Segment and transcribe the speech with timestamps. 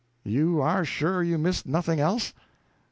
[0.23, 2.33] "You are sure you missed nothing else?"